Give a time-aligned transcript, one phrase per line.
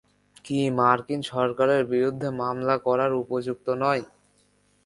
[0.45, 4.03] কি মার্কিন সরকারের বিরুদ্ধে মামলা করার উপযুক্ত নয়?